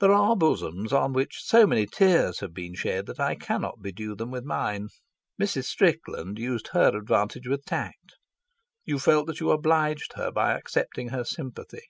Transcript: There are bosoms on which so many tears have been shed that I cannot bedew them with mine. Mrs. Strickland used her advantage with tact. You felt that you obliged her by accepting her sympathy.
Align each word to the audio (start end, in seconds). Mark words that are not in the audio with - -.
There 0.00 0.12
are 0.12 0.34
bosoms 0.34 0.92
on 0.92 1.12
which 1.12 1.40
so 1.40 1.64
many 1.64 1.86
tears 1.86 2.40
have 2.40 2.52
been 2.52 2.74
shed 2.74 3.06
that 3.06 3.20
I 3.20 3.36
cannot 3.36 3.80
bedew 3.80 4.16
them 4.16 4.28
with 4.32 4.42
mine. 4.42 4.88
Mrs. 5.40 5.66
Strickland 5.66 6.36
used 6.36 6.70
her 6.72 6.96
advantage 6.98 7.46
with 7.46 7.64
tact. 7.64 8.16
You 8.84 8.98
felt 8.98 9.28
that 9.28 9.38
you 9.38 9.52
obliged 9.52 10.14
her 10.16 10.32
by 10.32 10.58
accepting 10.58 11.10
her 11.10 11.22
sympathy. 11.22 11.82